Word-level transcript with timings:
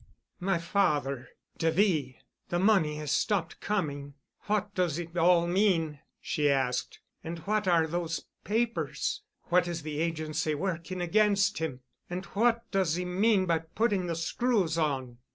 "My 0.39 0.57
father—de 0.57 1.69
V—'The 1.71 2.57
money 2.57 2.95
has 2.95 3.11
stopped 3.11 3.59
coming'—What 3.59 4.73
does 4.73 4.97
it 4.97 5.15
all 5.15 5.45
mean?" 5.45 5.99
she 6.19 6.49
asked. 6.49 6.97
"And 7.23 7.37
what 7.45 7.67
are 7.67 7.85
those 7.85 8.25
papers? 8.43 9.21
What 9.49 9.67
is 9.67 9.83
the 9.83 9.99
agency 9.99 10.55
working 10.55 11.01
against 11.01 11.59
him? 11.59 11.81
And 12.09 12.25
what 12.33 12.63
does 12.71 12.95
he 12.95 13.05
mean 13.05 13.45
by 13.45 13.59
putting 13.59 14.07
the 14.07 14.15
screws 14.15 14.75
on?" 14.75 15.19